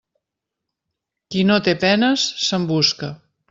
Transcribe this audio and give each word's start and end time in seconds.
Qui 1.35 1.43
no 1.51 1.59
té 1.69 1.77
penes, 1.87 2.27
se'n 2.49 2.67
busca. 2.75 3.15